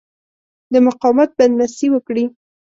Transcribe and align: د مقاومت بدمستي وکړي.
د 0.71 0.73
مقاومت 0.87 1.29
بدمستي 1.37 1.87
وکړي. 1.91 2.25